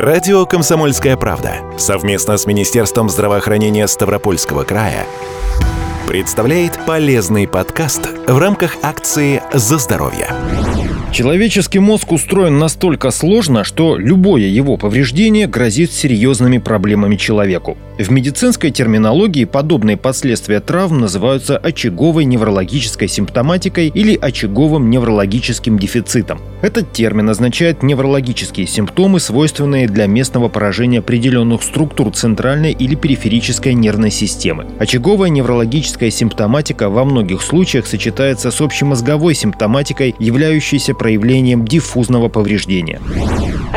[0.00, 5.04] Радио «Комсомольская правда» совместно с Министерством здравоохранения Ставропольского края
[6.08, 10.28] представляет полезный подкаст в рамках акции «За здоровье».
[11.12, 17.76] Человеческий мозг устроен настолько сложно, что любое его повреждение грозит серьезными проблемами человеку.
[18.00, 26.40] В медицинской терминологии подобные последствия травм называются очаговой неврологической симптоматикой или очаговым неврологическим дефицитом.
[26.62, 34.10] Этот термин означает неврологические симптомы, свойственные для местного поражения определенных структур центральной или периферической нервной
[34.10, 34.64] системы.
[34.78, 42.98] Очаговая неврологическая симптоматика во многих случаях сочетается с общемозговой симптоматикой, являющейся проявлением диффузного повреждения.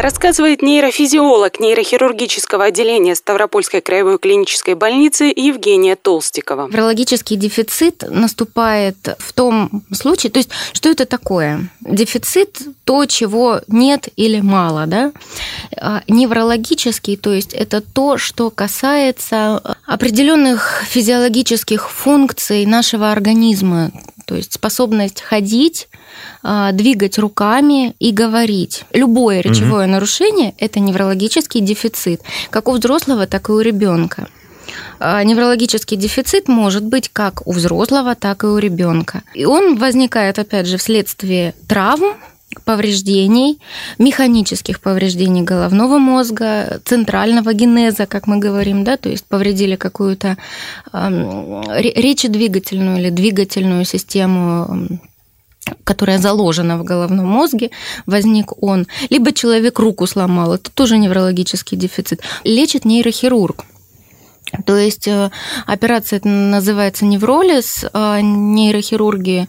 [0.03, 6.67] Рассказывает нейрофизиолог нейрохирургического отделения Ставропольской краевой клинической больницы Евгения Толстикова.
[6.67, 11.71] Неврологический дефицит наступает в том случае, то есть что это такое?
[11.80, 15.13] Дефицит– то, чего нет или мало, да?
[15.77, 23.94] А неврологический, то есть это то, что касается определенных физиологических функций нашего организма,
[24.25, 25.88] то есть способность ходить,
[26.44, 28.83] двигать руками и говорить.
[28.94, 29.94] Любое речевое угу.
[29.94, 34.28] нарушение– это неврологический дефицит, как у взрослого, так и у ребенка.
[35.00, 39.23] А, неврологический дефицит может быть как у взрослого, так и у ребенка.
[39.33, 42.16] И он возникает, опять же, вследствие травм,
[42.66, 43.59] повреждений,
[43.98, 50.38] механических повреждений головного мозга, центрального генеза, как мы говорим, да, то есть повредили какую-то
[50.92, 50.98] э,
[51.95, 54.88] речедвигательную или двигательную систему
[55.83, 57.72] которая заложена в головном мозге,
[58.06, 58.88] возник он.
[59.09, 62.22] Либо человек руку сломал, это тоже неврологический дефицит.
[62.44, 63.66] Лечит нейрохирург.
[64.66, 65.31] То есть э,
[65.66, 69.47] операция называется невролиз, а нейрохирурги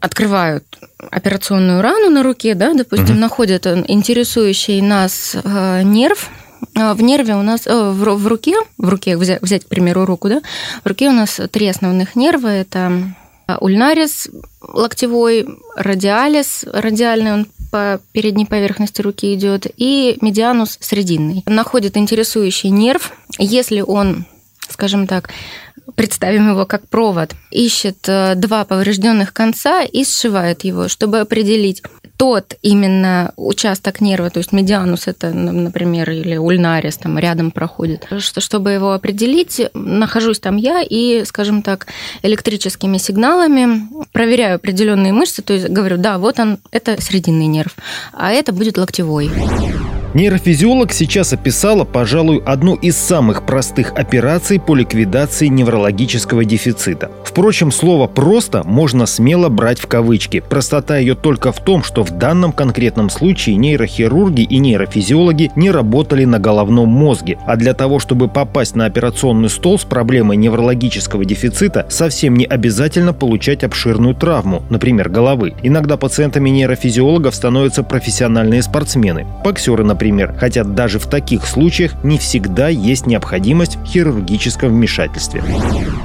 [0.00, 0.64] открывают
[1.10, 3.20] операционную рану на руке, да, допустим, угу.
[3.20, 6.30] находят интересующий нас э, нерв,
[6.76, 10.40] э, в нерве у нас, в руке, в руке, взять, взять, к примеру, руку, да,
[10.84, 13.12] в руке у нас три основных нерва, это
[13.60, 14.28] ульнарис
[14.60, 21.42] локтевой, радиалис, радиальный он по передней поверхности руки идет, и медианус срединный.
[21.46, 23.12] Находит интересующий нерв.
[23.38, 24.26] Если он,
[24.68, 25.30] скажем так,
[25.94, 31.82] представим его как провод, ищет э, два поврежденных конца и сшивает его, чтобы определить,
[32.18, 38.40] тот именно участок нерва, то есть медианус это, например, или ульнарис там рядом проходит, что,
[38.40, 41.86] чтобы его определить, нахожусь там я и, скажем так,
[42.22, 47.76] электрическими сигналами проверяю определенные мышцы, то есть говорю, да, вот он, это срединный нерв,
[48.12, 49.30] а это будет локтевой.
[50.14, 57.10] Нейрофизиолог сейчас описала, пожалуй, одну из самых простых операций по ликвидации неврологического дефицита.
[57.38, 60.40] Впрочем, слово «просто» можно смело брать в кавычки.
[60.40, 66.24] Простота ее только в том, что в данном конкретном случае нейрохирурги и нейрофизиологи не работали
[66.24, 71.86] на головном мозге, а для того, чтобы попасть на операционный стол с проблемой неврологического дефицита,
[71.88, 75.54] совсем не обязательно получать обширную травму, например, головы.
[75.62, 82.68] Иногда пациентами нейрофизиологов становятся профессиональные спортсмены, боксеры, например, хотя даже в таких случаях не всегда
[82.68, 85.44] есть необходимость в хирургическом вмешательстве.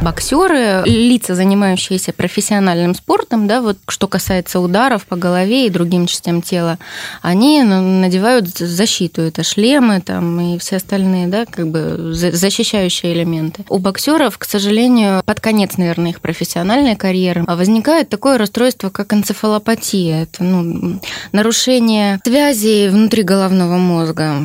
[0.04, 6.42] Боксеры, лица, занимающиеся профессиональным спортом, да, вот что касается ударов по голове и другим частям
[6.42, 6.80] тела,
[7.22, 13.66] они надевают защиту, это шлемы там и все остальные, да, как бы защищающие элементы.
[13.70, 20.24] У боксеров, к сожалению, под конец, наверное, их профессиональной карьеры возникает такое расстройство, как энцефалопатия.
[20.24, 21.00] Это ну,
[21.32, 24.42] нарушение связи внутри головного мозга.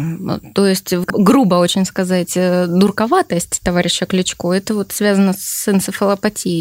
[0.54, 6.57] То есть, грубо очень сказать, э, дурковатость товарища Кличко, это вот связано с энцефалопатией.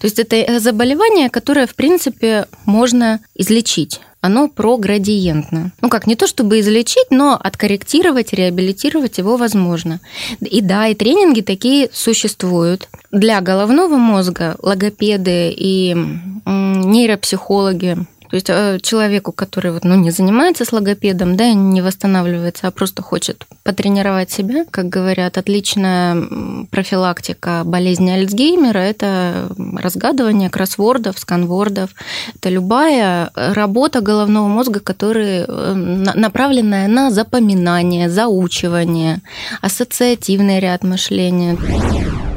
[0.00, 5.72] То есть это заболевание, которое, в принципе, можно излечить оно проградиентно.
[5.80, 10.00] Ну как, не то чтобы излечить, но откорректировать, реабилитировать его возможно.
[10.40, 12.88] И да, и тренинги такие существуют.
[13.12, 15.94] Для головного мозга логопеды и
[16.44, 17.98] нейропсихологи
[18.30, 22.70] то есть э, человеку, который вот, ну, не занимается с логопедом, да, не восстанавливается, а
[22.70, 26.16] просто хочет потренировать себя, как говорят, отличная
[26.70, 31.90] профилактика болезни Альцгеймера– это разгадывание кроссвордов, сканвордов.
[32.34, 39.20] Это любая работа головного мозга, которая э, направленная на запоминание, заучивание,
[39.60, 41.56] ассоциативный ряд мышления.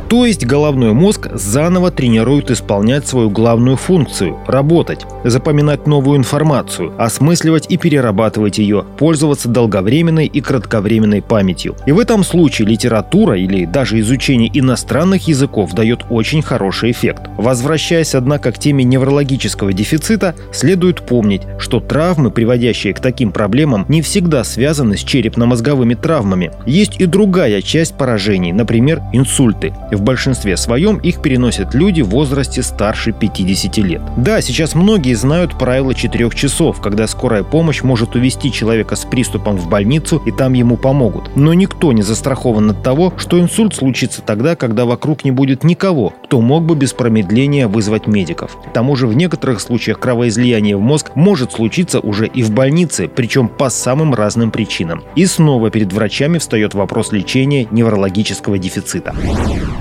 [0.10, 7.68] То есть головной мозг заново тренирует исполнять свою главную функцию– работать, запоминать новую информацию, осмысливать
[7.70, 11.76] и перерабатывать ее, пользоваться долговременной и кратковременной памятью.
[11.86, 17.30] И в этом случае литература или даже изучение иностранных языков дает очень хороший эффект.
[17.38, 24.02] Возвращаясь, однако, к теме неврологического дефицита, следует помнить, что травмы, приводящие к таким проблемам, не
[24.02, 26.52] всегда связаны с черепно-мозговыми травмами.
[26.66, 29.72] Есть и другая часть поражений, например, инсульты.
[30.00, 34.02] В большинстве своем их переносят люди в возрасте старше 50 лет.
[34.16, 39.58] Да, сейчас многие знают правило 4 часов, когда скорая помощь может увести человека с приступом
[39.58, 41.36] в больницу и там ему помогут.
[41.36, 46.14] Но никто не застрахован от того, что инсульт случится тогда, когда вокруг не будет никого,
[46.24, 48.56] кто мог бы без промедления вызвать медиков.
[48.70, 53.10] К тому же в некоторых случаях кровоизлияние в мозг может случиться уже и в больнице,
[53.14, 55.04] причем по самым разным причинам.
[55.16, 59.14] И снова перед врачами встает вопрос лечения неврологического дефицита.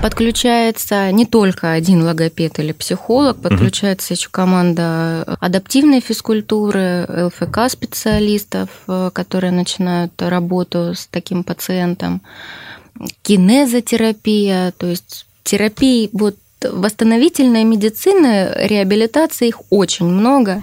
[0.09, 9.11] Подключается не только один логопед или психолог, подключается еще команда адаптивной физкультуры, ЛФК специалистов, э,
[9.13, 12.23] которые начинают работу с таким пациентом,
[13.21, 20.61] кинезотерапия, то есть терапии вот восстановительной медицины, реабилитации их очень много.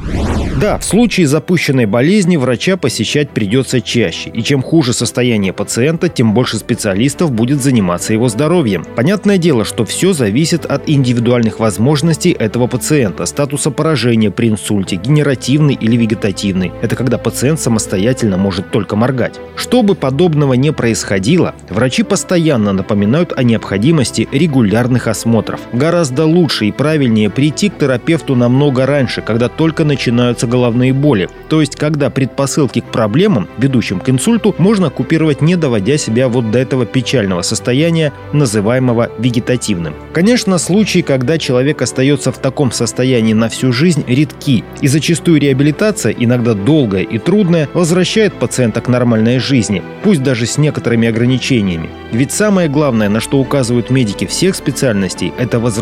[0.61, 4.31] Да, в случае запущенной болезни врача посещать придется чаще.
[4.31, 8.87] И чем хуже состояние пациента, тем больше специалистов будет заниматься его здоровьем.
[8.97, 15.75] Понятное дело, что все зависит от индивидуальных возможностей этого пациента, статуса поражения при инсульте, генеративный
[15.75, 16.73] или вегетативный.
[16.81, 19.39] Это когда пациент самостоятельно может только моргать.
[19.57, 25.61] Чтобы подобного не происходило, врачи постоянно напоминают о необходимости регулярных осмотров.
[25.87, 31.29] Гораздо лучше и правильнее прийти к терапевту намного раньше, когда только начинаются головные боли.
[31.49, 36.51] То есть, когда предпосылки к проблемам, ведущим к инсульту, можно купировать, не доводя себя вот
[36.51, 39.95] до этого печального состояния, называемого вегетативным.
[40.13, 44.65] Конечно, случаи, когда человек остается в таком состоянии на всю жизнь, редки.
[44.81, 50.59] И зачастую реабилитация, иногда долгая и трудная, возвращает пациента к нормальной жизни, пусть даже с
[50.59, 51.91] некоторыми ограничениями.
[52.11, 55.76] Ведь самое главное, на что указывают медики всех специальностей, это возвращение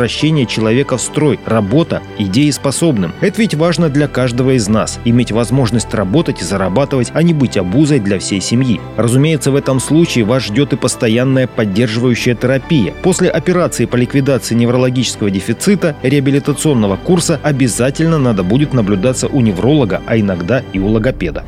[0.46, 3.12] человека в строй, работа и дееспособным.
[3.20, 7.56] Это ведь важно для каждого из нас– иметь возможность работать и зарабатывать, а не быть
[7.56, 8.80] обузой для всей семьи.
[8.96, 12.94] Разумеется, в этом случае вас ждет и постоянная поддерживающая терапия.
[13.02, 20.18] После операции по ликвидации неврологического дефицита реабилитационного курса обязательно надо будет наблюдаться у невролога, а
[20.18, 21.44] иногда и у логопеда.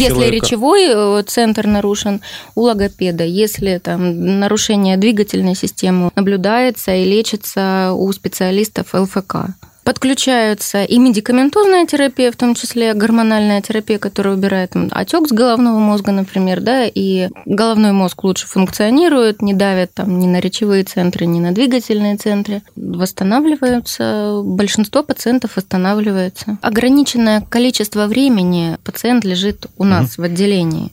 [0.00, 0.34] Если человека.
[0.34, 2.22] речевой э, центр нарушен,
[2.54, 3.24] у логопеда.
[3.24, 9.36] Если там нарушение двигательной системы наблюдается и лечится у специалистов ЛФК.
[9.82, 16.12] Подключаются и медикаментозная терапия, в том числе гормональная терапия, которая убирает отек с головного мозга,
[16.12, 21.40] например, да, и головной мозг лучше функционирует, не давят там ни на речевые центры, ни
[21.40, 26.58] на двигательные центры, восстанавливаются, большинство пациентов восстанавливается.
[26.60, 30.22] Ограниченное количество времени пациент лежит у нас угу.
[30.22, 30.92] в отделении.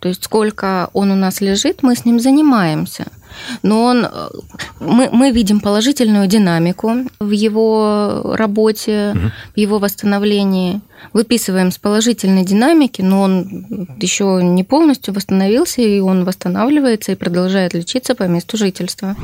[0.00, 3.06] То есть сколько он у нас лежит, мы с ним занимаемся
[3.62, 4.28] но он, э,
[4.80, 9.30] мы, мы видим положительную динамику в его работе, угу.
[9.54, 10.80] в его восстановлении
[11.12, 13.66] выписываем с положительной динамики, но он
[14.00, 19.16] еще не полностью восстановился, и он восстанавливается и продолжает лечиться по месту жительства.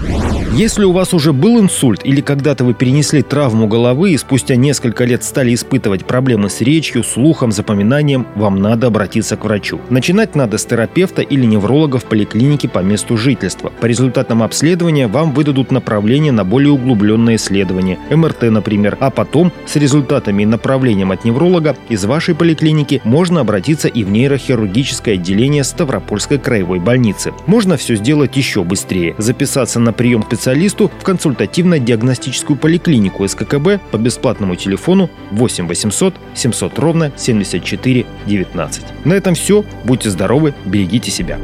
[0.55, 5.05] Если у вас уже был инсульт или когда-то вы перенесли травму головы и спустя несколько
[5.05, 9.81] лет стали испытывать проблемы с речью, слухом, запоминанием, вам надо обратиться к врачу.
[9.89, 13.73] Начинать надо с терапевта или невролога в поликлинике по месту жительства.
[13.81, 19.77] По результатам обследования вам выдадут направление на более углубленное исследование, МРТ, например, а потом с
[19.77, 25.65] результатами и направлением от невролога невролога из вашей поликлиники можно обратиться и в нейрохирургическое отделение
[25.65, 27.33] Ставропольской краевой больницы.
[27.47, 29.15] Можно все сделать еще быстрее.
[29.19, 36.79] Записаться на прием к специалисту в консультативно-диагностическую поликлинику СККБ по бесплатному телефону 8 800 700
[36.79, 38.85] ровно 74 19.
[39.05, 39.65] На этом все.
[39.85, 41.39] Будьте здоровы, берегите себя.